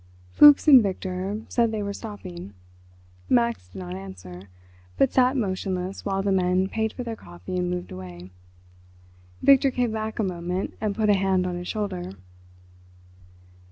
Fuchs 0.31 0.67
and 0.67 0.81
Victor 0.81 1.43
said 1.47 1.69
they 1.71 1.83
were 1.83 1.93
stopping—Max 1.93 3.67
did 3.67 3.77
not 3.77 3.93
answer, 3.93 4.49
but 4.97 5.13
sat 5.13 5.37
motionless 5.37 6.03
while 6.03 6.23
the 6.23 6.31
men 6.31 6.67
paid 6.67 6.91
for 6.91 7.03
their 7.03 7.15
coffee 7.15 7.55
and 7.57 7.69
moved 7.69 7.91
away. 7.91 8.31
Victor 9.43 9.69
came 9.69 9.91
back 9.91 10.17
a 10.17 10.23
moment 10.23 10.73
and 10.81 10.95
put 10.95 11.11
a 11.11 11.13
hand 11.13 11.45
on 11.45 11.55
his 11.55 11.67
shoulder. 11.67 12.13